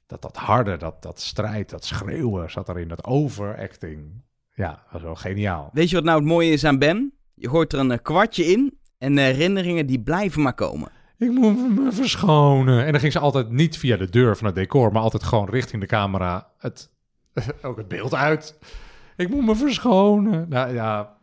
[0.08, 2.88] Dat, dat harde, dat, dat strijd, dat schreeuwen zat erin.
[2.88, 4.24] Dat overacting.
[4.54, 5.70] Ja, dat was wel geniaal.
[5.74, 7.14] Weet je wat nou het mooie is aan Ben?
[7.34, 10.92] Je gooit er een eh, kwartje in en herinneringen die blijven maar komen.
[11.18, 12.86] Ik moet me verschonen.
[12.86, 15.50] En dan ging ze altijd niet via de deur van het decor, maar altijd gewoon
[15.50, 16.90] richting de camera het,
[17.62, 18.60] ook het beeld uit.
[19.16, 20.50] Ik moet me verschonen.
[20.50, 21.18] Nou ja,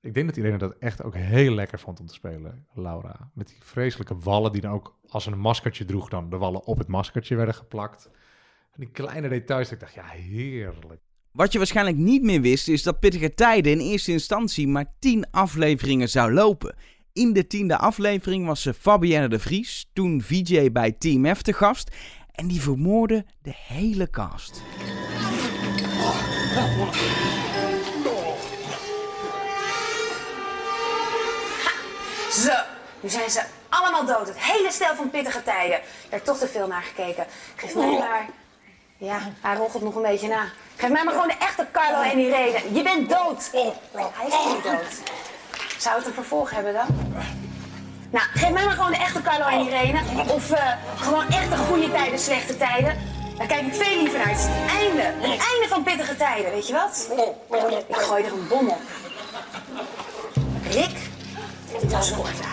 [0.00, 3.30] ik denk dat iedereen dat echt ook heel lekker vond om te spelen, Laura.
[3.34, 6.78] Met die vreselijke wallen die dan ook, als een maskertje droeg, dan de wallen op
[6.78, 8.10] het maskertje werden geplakt.
[8.72, 11.00] En die kleine details, ik dacht, ja, heerlijk.
[11.36, 15.26] Wat je waarschijnlijk niet meer wist, is dat Pittige Tijden in eerste instantie maar 10
[15.30, 16.76] afleveringen zou lopen.
[17.12, 21.52] In de tiende aflevering was ze Fabienne de Vries, toen VJ bij Team F te
[21.52, 21.90] gast.
[22.32, 24.62] En die vermoorde de hele cast.
[32.30, 32.52] Zo,
[33.00, 34.28] nu zijn ze allemaal dood.
[34.28, 35.76] Het hele stel van pittige tijden.
[35.76, 37.26] Ik heb er toch te veel naar gekeken.
[37.56, 38.28] Geef mij maar...
[38.98, 40.44] Ja, hij roggelt nog een beetje na.
[40.76, 42.58] Geef mij maar gewoon de echte Carlo en Irene.
[42.72, 43.50] Je bent dood.
[43.92, 45.12] Hij is niet dood.
[45.78, 46.86] Zou het een vervolg hebben dan?
[48.10, 50.00] Nou, geef mij maar gewoon de echte Carlo en Irene.
[50.28, 52.98] Of eh, gewoon echte goede tijden, slechte tijden.
[53.38, 54.28] Daar kijk ik veel liever naar.
[54.28, 55.02] Het het einde.
[55.02, 57.10] Het einde van pittige tijden, weet je wat?
[57.88, 58.80] Ik gooi er een bom op.
[60.70, 60.96] Rick,
[61.80, 62.44] dit was voor het.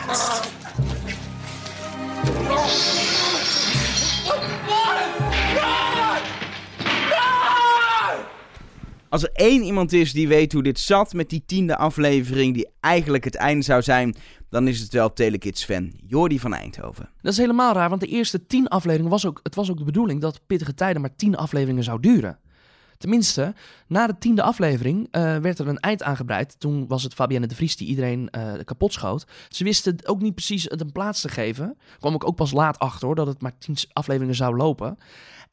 [9.13, 12.67] Als er één iemand is die weet hoe dit zat met die tiende aflevering, die
[12.79, 14.15] eigenlijk het einde zou zijn,
[14.49, 17.09] dan is het wel Telekids-fan Jordi van Eindhoven.
[17.21, 19.39] Dat is helemaal raar, want de eerste tien afleveringen was ook...
[19.43, 22.39] Het was ook de bedoeling dat Pittige Tijden maar tien afleveringen zou duren.
[22.97, 23.53] Tenminste,
[23.87, 26.59] na de tiende aflevering eh, werd er een eind aangebreid.
[26.59, 29.27] Toen was het Fabienne de Vries die iedereen eh, kapot schoot.
[29.49, 31.77] Ze wisten ook niet precies het een plaats te geven.
[31.99, 34.97] Kwam ik ook pas laat achter hoor, dat het maar tien afleveringen zou lopen.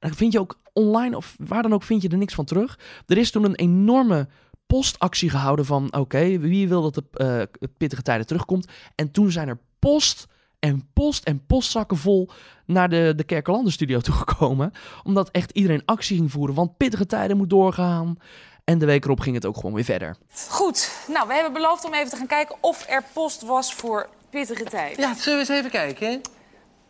[0.00, 2.78] Dan vind je ook online of waar dan ook vind je er niks van terug.
[3.06, 4.28] Er is toen een enorme
[4.66, 5.94] postactie gehouden van...
[5.96, 8.68] oké, wie wil dat de eh, pittige tijden terugkomt?
[8.94, 10.26] En toen zijn er post
[10.58, 12.30] en post en postzakken vol
[12.66, 14.72] naar de, de Kerkelanden studio toegekomen.
[15.02, 16.54] Omdat echt iedereen actie ging voeren.
[16.54, 18.16] Want pittige tijden moet doorgaan.
[18.64, 20.16] En de week erop ging het ook gewoon weer verder.
[20.48, 24.08] Goed, nou, we hebben beloofd om even te gaan kijken of er post was voor
[24.30, 25.00] pittige tijden.
[25.00, 26.20] Ja, zullen we eens even kijken?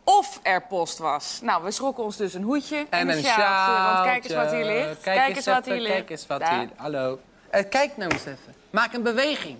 [0.03, 1.39] Of er post was.
[1.41, 3.93] Nou, we schrokken ons dus een hoedje En een sjaaltje, sjaaltje.
[3.93, 5.01] Want kijk eens wat hier ligt.
[5.01, 5.93] Kijk, eens, wat even, hier ligt.
[5.95, 6.59] Kijk eens wat Daar.
[6.59, 6.69] hier...
[6.75, 7.19] Hallo.
[7.49, 8.55] Eh, kijk nou eens even.
[8.69, 9.57] Maak een beweging.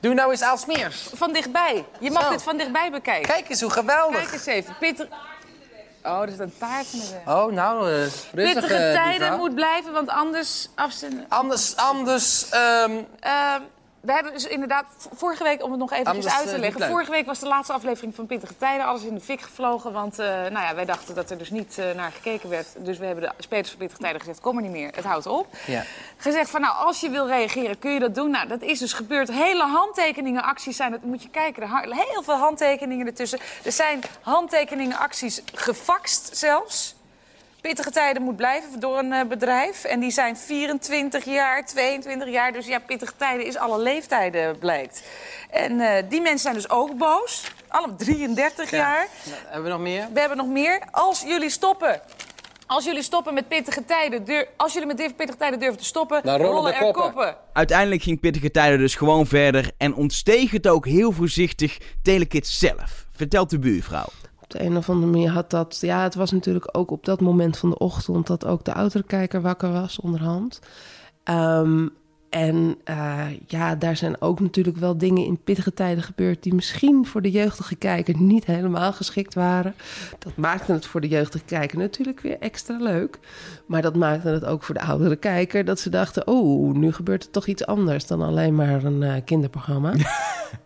[0.00, 1.08] Doe nou eens als meers.
[1.12, 1.84] Van dichtbij.
[1.98, 2.30] Je mag Zo.
[2.30, 3.34] dit van dichtbij bekijken.
[3.34, 4.20] Kijk eens hoe geweldig.
[4.20, 4.76] Kijk eens even.
[4.78, 5.08] Pitter...
[6.04, 7.34] Oh, er is een taart in de weg.
[7.36, 10.68] Oh, nou, Pittige die tijden moet blijven, want anders.
[11.28, 12.48] Anders, anders...
[12.48, 13.60] ehm, Ehm,
[14.00, 16.88] we hebben dus inderdaad vorige week, om het nog eventjes Anders, uit eh, te leggen.
[16.88, 18.86] Vorige week was de laatste aflevering van Pittige Tijden.
[18.86, 21.78] Alles in de fik gevlogen, want eh, nou ja, wij dachten dat er dus niet
[21.78, 22.66] eh, naar gekeken werd.
[22.78, 25.26] Dus we hebben de spelers van Pittige Tijden gezegd, kom er niet meer, het houdt
[25.26, 25.46] op.
[25.66, 25.84] ja.
[26.16, 28.30] Gezegd van, nou, als je wil reageren, kun je dat doen.
[28.30, 29.30] Nou, dat is dus gebeurd.
[29.30, 31.04] Hele handtekeningen, acties zijn het.
[31.04, 33.38] Moet je kijken, er heel veel handtekeningen ertussen.
[33.64, 36.94] Er zijn handtekeningen, acties gefaxt zelfs.
[37.60, 39.84] Pittige tijden moet blijven door een eh, bedrijf.
[39.84, 42.52] En die zijn 24 jaar, 22 jaar.
[42.52, 45.02] Dus ja, pittige tijden is alle leeftijden, blijkt.
[45.50, 47.44] En eh, die mensen zijn dus ook boos.
[47.68, 49.06] Allemaal 33 jaar.
[49.24, 50.08] Nou, hebben we nog meer?
[50.12, 50.82] We hebben nog meer.
[50.90, 52.00] Als jullie stoppen.
[52.66, 55.84] Als jullie stoppen met pittige tijden, dur- als jullie met dit- pittige tijden durven te
[55.84, 57.36] stoppen, Dan rollen er koppen.
[57.52, 63.06] Uiteindelijk ging Pittige Tijden dus gewoon verder en ontsteeg het ook heel voorzichtig Telekids zelf.
[63.16, 64.06] Vertelt de buurvrouw.
[64.52, 65.78] Op de een of andere manier had dat...
[65.80, 68.26] Ja, het was natuurlijk ook op dat moment van de ochtend...
[68.26, 70.60] dat ook de oudere kijker wakker was onderhand.
[71.24, 71.86] Ehm,
[72.30, 76.42] En eh, ja, daar zijn ook natuurlijk wel dingen in pittige tijden gebeurd...
[76.42, 79.74] die misschien voor de jeugdige kijker niet helemaal geschikt waren.
[80.18, 83.18] Dat maakte het voor de jeugdige kijker natuurlijk weer extra leuk.
[83.66, 85.64] Maar dat maakte het ook voor de oudere kijker...
[85.64, 88.06] dat ze dachten, oh, nu gebeurt er toch iets anders...
[88.06, 89.92] dan alleen maar een eh, kinderprogramma.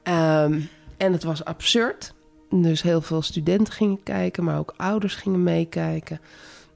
[0.03, 0.61] Ehm,
[0.97, 2.14] en het was absurd.
[2.63, 6.21] Dus heel veel studenten gingen kijken, maar ook ouders gingen meekijken.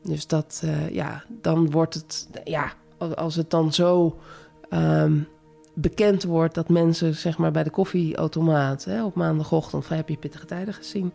[0.02, 2.72] Dus dat, eh, ja, dan wordt het, ja,
[3.14, 4.18] als het dan zo
[4.68, 5.18] ehm,
[5.74, 10.16] bekend wordt dat mensen, zeg maar, bij de koffieautomaat hè, op maandagochtend van heb je
[10.16, 11.12] pittige tijden gezien,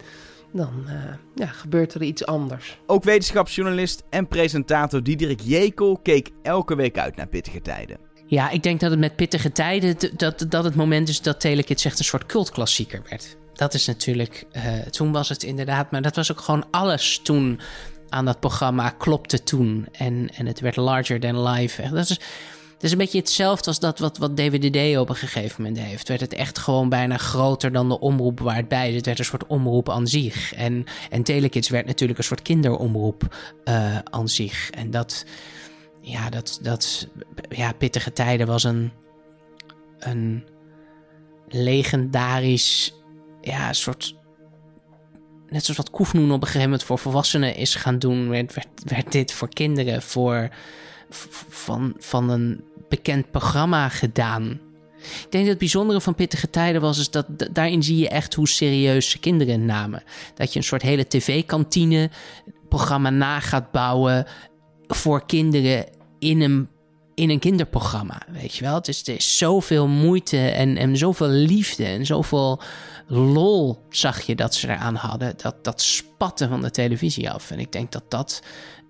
[0.54, 0.94] dan eh,
[1.36, 2.80] ja, gebeurt er iets anders.
[2.86, 7.98] Ook wetenschapsjournalist en presentator Diederik Jekel keek elke week uit naar pittige tijden.
[8.26, 11.86] Ja, ik denk dat het met pittige tijden, dat, dat het moment is dat Telekids
[11.86, 13.38] echt een soort cultklassieker werd.
[13.54, 17.60] Dat is natuurlijk, eh, toen was het inderdaad, maar dat was ook gewoon alles toen
[18.10, 19.88] aan dat programma klopte toen.
[19.92, 21.90] En, en het werd larger than life.
[21.90, 22.20] Dat is,
[22.84, 26.08] is een beetje hetzelfde als dat wat, wat DWDD op een gegeven moment heeft.
[26.08, 28.94] Werd het echt gewoon bijna groter dan de omroep waar het bij.
[28.94, 30.54] Het werd een soort omroep aan zich.
[30.54, 34.70] En, en Telekids werd natuurlijk een soort kinderomroep eh, aan zich.
[34.70, 35.26] En dat,
[36.02, 37.08] ja, dat, dat,
[37.50, 38.92] ja, pittige tijden was een,
[40.00, 40.44] een
[41.48, 42.94] legendarisch,
[43.44, 44.16] ja, soort,
[45.50, 48.54] net zoals wat Koefnoen op een gegeven moment voor volwassenen is gaan doen, werd,
[48.86, 50.50] werd, dit voor kinderen voor,
[51.50, 54.60] van, van een bekend programma gedaan.
[55.04, 58.34] Ik denk dat het bijzondere van Pittige Tijden was, is dat daarin zie je echt
[58.34, 60.04] hoe serieus kinderen namen.
[60.36, 62.10] Dat je een soort hele tv-kantine
[62.70, 64.26] programma na gaat bouwen
[64.88, 65.86] voor kinderen
[66.20, 66.70] in een,
[67.16, 68.22] in een kinderprogramma.
[68.32, 68.76] Weet je wel?
[68.76, 72.62] Het is, er is zoveel moeite en, en zoveel liefde en zoveel
[73.08, 75.34] lol zag je dat ze eraan hadden.
[75.38, 77.52] Dat, dat spatte van de televisie af.
[77.52, 78.44] En ik denk dat dat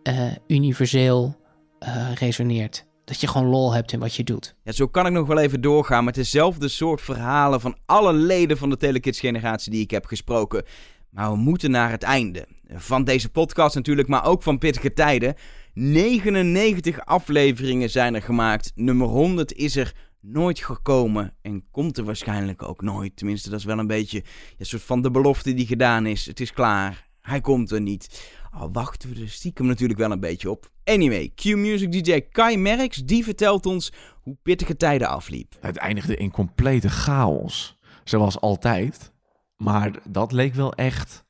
[0.04, 1.36] eh, universeel
[1.80, 2.86] eh, resoneert.
[3.06, 4.56] Dat je gewoon lol hebt in wat je doet.
[4.64, 8.58] Ja, zo kan ik nog wel even doorgaan met dezelfde soort verhalen van alle leden
[8.58, 10.64] van de Telekids-generatie die ik heb gesproken.
[11.10, 12.48] Maar we moeten naar het einde.
[12.68, 15.36] Van deze podcast natuurlijk, maar ook van Pittige Tijden.
[15.74, 18.72] 99 afleveringen zijn er gemaakt.
[18.76, 23.16] Nummer 100 is er nooit gekomen en komt er waarschijnlijk ook nooit.
[23.16, 24.24] Tenminste, dat is wel een beetje
[24.58, 26.26] een soort van de belofte die gedaan is.
[26.26, 27.08] Het is klaar.
[27.22, 28.32] Hij komt er niet.
[28.52, 30.72] Al wachten we er stiekem natuurlijk wel een beetje op.
[30.84, 35.56] Anyway, Q-Music DJ Kai Merks, die vertelt ons hoe pittige tijden afliep.
[35.60, 37.78] Het eindigde in complete chaos.
[38.04, 39.12] Zoals altijd.
[39.58, 41.26] Maar dat leek wel echt.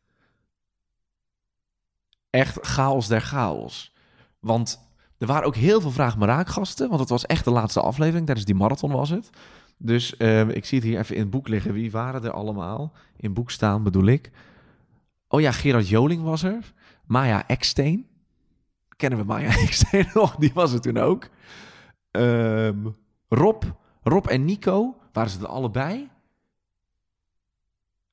[2.30, 3.93] Echt chaos der chaos.
[4.44, 4.80] Want
[5.18, 6.88] er waren ook heel veel vraag maar raakgasten.
[6.88, 8.26] Want het was echt de laatste aflevering.
[8.26, 9.30] Tijdens die marathon was het.
[9.78, 11.74] Dus eh, ik zie het hier even in het boek liggen.
[11.74, 12.94] Wie waren er allemaal?
[13.18, 14.32] In boek staan bedoel ik.
[15.28, 16.74] Oh ja, Gerard Joling was er.
[17.06, 18.08] Maya Eksteen.
[18.96, 20.36] Kennen we Maya Eksteen nog?
[20.36, 21.30] Die was er toen ook.
[22.12, 22.88] Ehm,
[23.28, 23.64] Rob.
[24.04, 24.98] Rob en Nico.
[25.12, 26.10] Waren ze er allebei?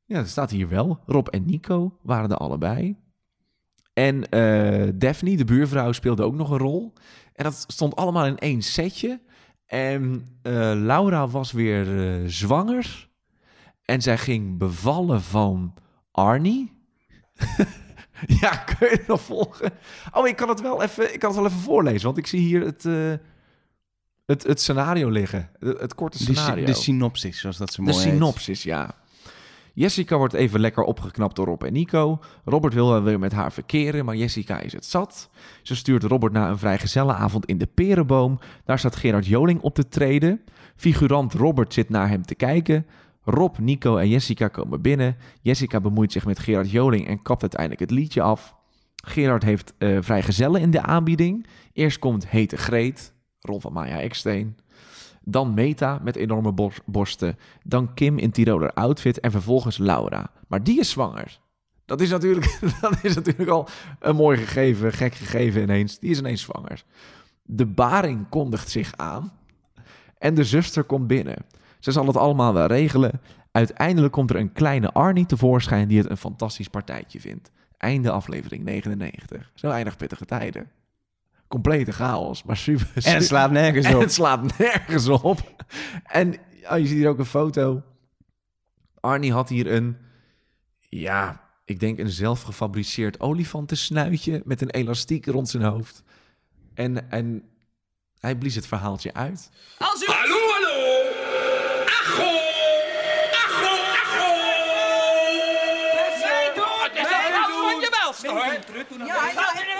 [0.04, 0.98] Ja, dat staat hier wel.
[1.06, 2.96] Rob en Nico waren er allebei.
[3.92, 6.92] En eh Daphne, de buurvrouw, speelde ook nog een rol.
[7.32, 9.20] En dat stond allemaal in één setje.
[9.66, 13.08] En eh, Laura was weer eh, zwanger.
[13.84, 15.74] En zij ging bevallen van
[16.10, 16.72] Arnie.
[18.40, 19.72] ja, kun je nog volgen?
[20.12, 22.04] Oh, ik kan het wel even, ik kan het wel even voorlezen.
[22.04, 22.82] Want ik zie hier het,
[24.26, 25.50] het, het scenario liggen.
[25.58, 26.64] Het, het korte De scenario.
[26.64, 28.12] de synopsis, zoals dat zo De mooi heet.
[28.12, 28.94] synopsis, ja.
[29.74, 32.18] Jessica wordt even lekker opgeknapt door Rob en Nico.
[32.44, 35.30] Robert wil wel weer met haar verkeren, maar Jessica is het zat.
[35.62, 38.38] Ze stuurt Robert naar een vrijgezellenavond in de Perenboom.
[38.64, 40.40] Daar staat Gerard Joling op te treden.
[40.76, 42.86] Figurant Robert zit naar hem te kijken.
[43.24, 45.16] Rob, Nico en Jessica komen binnen.
[45.42, 48.54] Jessica bemoeit zich met Gerard Joling en kapt uiteindelijk het liedje af.
[49.04, 51.46] Gerard heeft eh vrijgezellen in de aanbieding.
[51.72, 54.56] Eerst komt Hete Greet, rol van Maya Eksteen.
[55.24, 57.38] Dan Meta met enorme borsten.
[57.62, 59.20] Dan Kim in Tiroler outfit.
[59.20, 60.30] En vervolgens Laura.
[60.48, 61.40] Maar die is zwanger.
[61.84, 65.98] Dat is natuurlijk, dat is natuurlijk al een mooi gegeven, gek gegeven ineens.
[65.98, 66.84] Die is ineens zwanger.
[67.42, 69.32] De baring kondigt zich aan.
[70.18, 71.36] En de zuster komt binnen.
[71.78, 73.20] Ze zal het allemaal wel regelen.
[73.52, 77.50] Uiteindelijk komt er een kleine Arnie tevoorschijn die het een fantastisch partijtje vindt.
[77.76, 79.50] Einde aflevering 99.
[79.54, 80.70] Zo eindig pittige tijden.
[81.50, 82.88] Complete chaos, maar super.
[82.94, 84.00] En het slaat nergens En op.
[84.00, 85.54] het slaat nergens op.
[86.04, 86.34] En
[86.70, 87.82] oh, je ziet hier ook een foto.
[89.00, 89.96] Arnie had hier een,
[90.88, 96.02] ja, ik denk een zelfgefabriceerd olifantensnuitje met een elastiek rond zijn hoofd.
[96.74, 97.42] En, en
[98.20, 99.50] hij blies het verhaaltje uit.
[99.78, 100.06] Als u...
[100.06, 101.08] Hallo, hallo!
[101.84, 102.30] Acho!
[103.44, 104.28] Acho, acho!
[106.82, 109.06] Het is wel van je welste, hoor!
[109.06, 109.79] Ja, ja,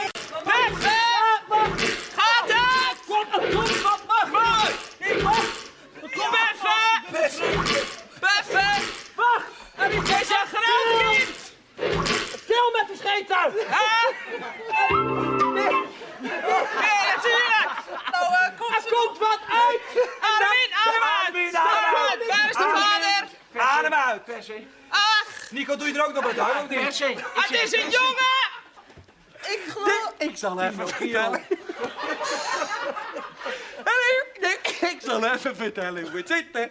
[9.90, 11.52] Je is een groot kind!
[12.42, 13.28] Stil met de scheet!
[13.28, 13.38] Nee,
[16.80, 17.70] nee, natuurlijk!
[18.10, 19.80] Nou, eh, komt er komt wat uit!
[20.20, 21.54] Armin, adem uit!
[21.54, 23.28] Adem Waar is de vader?
[23.56, 24.22] Adem uit,
[24.88, 25.50] Ach!
[25.50, 26.68] Nico, doe je er ook nog wat uit?
[26.68, 27.16] Persie.
[27.34, 28.48] Ah, het is een jongen!
[29.40, 30.12] Ik geloof...
[30.18, 31.44] Ik zal even vertellen.
[34.80, 36.70] Ik zal even vertellen hoe het zit.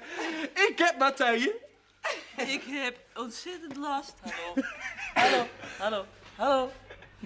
[0.54, 1.50] Ik heb Matthijs
[2.56, 4.14] Ik heb ontzettend last.
[4.22, 4.54] Hallo.
[5.14, 5.46] Hallo,
[5.78, 6.72] hallo, hallo.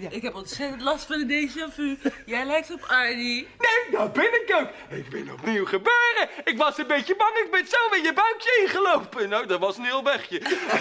[0.09, 1.97] Ik heb ontzettend last van een déjà vu.
[2.25, 3.47] Jij lijkt op Arnie.
[3.57, 4.97] Nee, dat ben ik ook.
[4.97, 6.29] Ik ben opnieuw geboren.
[6.43, 7.37] Ik was een beetje bang.
[7.37, 9.29] Ik ben zo in je buikje ingelopen.
[9.29, 10.39] Nou, dat was een heel wegje.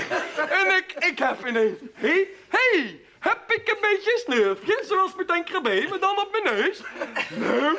[0.60, 1.78] en ik, ik heb ineens...
[1.94, 6.18] Hé, hey, hey, heb ik een beetje een snurfje, zoals met een krabbe, maar dan
[6.18, 6.80] op mijn neus?
[7.28, 7.78] Nou,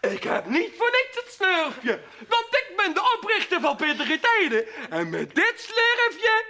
[0.00, 2.00] ik heb niet voor niks het snurfje.
[2.28, 4.66] Want ik ben de oprichter van Pittige Tijden.
[4.90, 6.44] En met dit slurfje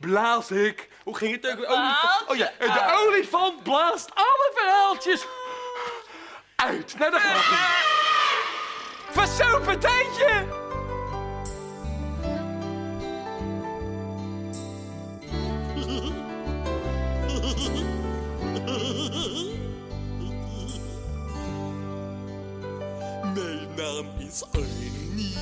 [0.00, 0.88] blaas ik...
[1.02, 1.58] Hoe ging het ook?
[1.58, 2.24] Olifant.
[2.28, 5.26] Oh ja, de olifant blaast alle verhaaltjes
[6.56, 6.98] uit.
[6.98, 7.86] Daar gaat hij.
[9.26, 10.67] Versopen tijdje!
[24.02, 25.34] Naam is Arnie.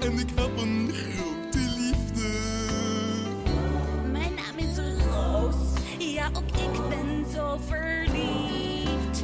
[0.00, 2.28] En ik heb een grote liefde.
[4.12, 5.54] Mijn naam is Roos.
[5.98, 9.22] Ja, ook ik ben zo verliefd.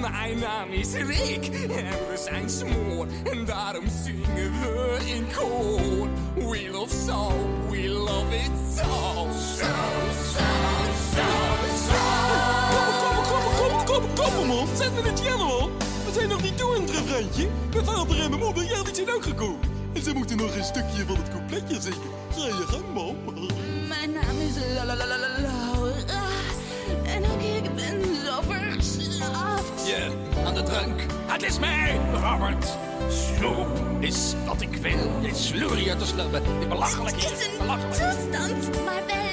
[0.00, 1.46] Mijn naam is Rick.
[1.70, 3.06] En we zijn smoor.
[3.32, 6.08] En daarom zingen we in koor.
[6.34, 7.70] We love soap.
[7.70, 9.28] We love it so.
[9.32, 9.66] So,
[10.32, 10.44] so,
[11.14, 11.26] so,
[11.88, 12.02] so.
[12.70, 14.66] Kom, kom, kom, kom, kom, man.
[14.76, 15.45] Zet me het jello
[17.16, 19.60] Mijn vader en mijn moeder, ja, die zijn ook gekomen.
[19.92, 22.10] En ze moeten nog een stukje van het coupletje zingen.
[22.30, 23.16] Ga je gang, man.
[23.88, 26.22] Mijn naam is La La La La La Laura.
[27.04, 29.86] En ook ik ben zo verslaafd.
[29.86, 30.08] Ja,
[30.44, 31.00] aan de drank.
[31.26, 32.76] Het is mij, Robert.
[33.08, 35.20] Snoep is wat ik wil.
[35.20, 36.42] Je sloerie uit de slubben.
[36.58, 39.25] Die belachelijk Het is een toestand, maar wel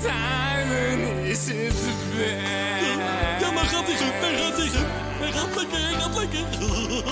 [0.00, 1.74] tijden is het
[2.16, 3.40] best.
[3.40, 4.12] Ja, maar gaat hij goed.
[4.20, 4.86] Hij gaat hij goed.
[5.20, 6.44] Hij gaat lekker, hij gaat lekker.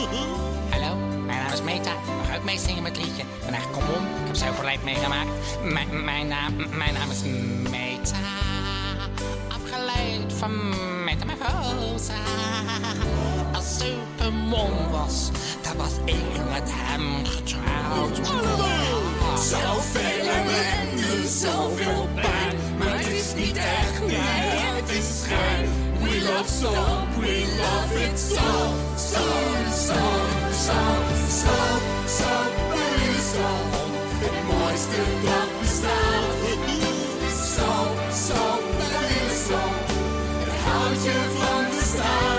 [0.72, 0.96] Hallo,
[1.26, 1.92] mijn naam is Meta.
[2.16, 3.22] Mag ook meezingen met het liedje?
[3.46, 4.04] Ik echt kom om.
[4.04, 5.28] Ik heb zoveel leid meegemaakt.
[5.62, 7.22] Mijn, mijn, naam, mijn naam is
[7.70, 8.16] Meta.
[9.48, 10.52] Afgeleid van
[11.04, 12.14] Metamorphosa.
[13.52, 15.30] Als Supermon was,
[15.62, 18.16] dan was ik met hem getrouwd.
[19.38, 22.47] Zoveel ellende, zoveel pijn.
[23.38, 25.68] Is niet echt, nee, het is schijn.
[26.02, 28.50] We love soap, we love it so.
[28.96, 29.22] So,
[29.86, 30.00] so,
[30.52, 30.78] so,
[31.28, 31.54] so,
[32.06, 32.30] so,
[32.70, 33.48] we willen zo.
[34.22, 36.36] Het mooiste dat bestaat.
[37.54, 37.70] Zo,
[38.26, 38.42] zo,
[38.78, 39.60] we willen zo.
[40.44, 42.37] Het houtje van de staat.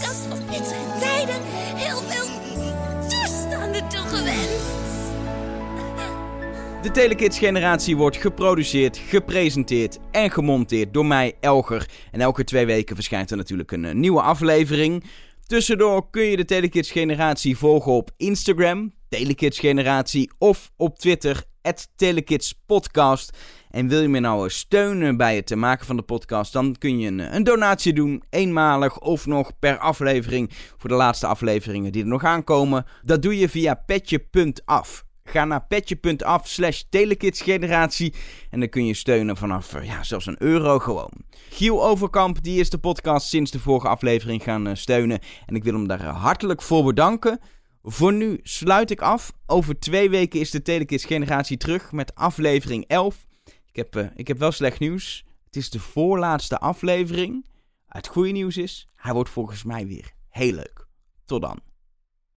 [0.00, 1.42] Kast van pittige tijden
[1.76, 2.28] heel veel
[3.08, 4.78] toestanden toegewenst.
[6.82, 11.88] De Telekids generatie wordt geproduceerd, gepresenteerd en gemonteerd door mij, Elger.
[12.12, 15.04] En elke twee weken verschijnt er natuurlijk een eh, nieuwe aflevering.
[15.46, 21.44] Tussendoor kun je de Telekids generatie volgen op Instagram, Telekids generatie, of op Twitter,
[21.96, 23.36] Telekids podcast.
[23.70, 27.08] En wil je me nou steunen bij het maken van de podcast, dan kun je
[27.08, 32.08] een, een donatie doen, eenmalig of nog per aflevering voor de laatste afleveringen die er
[32.08, 32.86] nog aankomen.
[33.02, 35.04] Dat doe je via petje.af.
[35.24, 38.14] Ga naar petje.af slash telekidsgeneratie
[38.50, 41.12] en dan kun je steunen vanaf eh, ja, zelfs een euro gewoon.
[41.50, 45.64] Giel Overkamp die is de podcast sinds de vorige aflevering gaan eh, steunen en ik
[45.64, 47.40] wil hem daar eh, hartelijk voor bedanken.
[47.82, 49.32] Voor nu sluit ik af.
[49.46, 53.28] Over twee weken is de Telekids generatie terug met aflevering 11.
[53.72, 55.24] Ik heb, uh, ik heb wel slecht nieuws.
[55.44, 57.46] Het is de voorlaatste aflevering.
[57.86, 60.86] Het goede nieuws is, hij wordt volgens mij weer heel leuk.
[61.24, 61.69] Tot dan.